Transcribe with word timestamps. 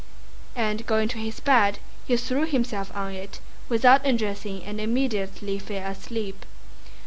And 0.55 0.87
going 0.87 1.09
to 1.09 1.19
his 1.19 1.39
bed 1.39 1.77
he 2.07 2.17
threw 2.17 2.47
himself 2.47 2.91
on 2.97 3.11
it 3.11 3.39
without 3.69 4.03
undressing 4.03 4.63
and 4.63 4.81
immediately 4.81 5.59
fell 5.59 5.87
asleep. 5.91 6.43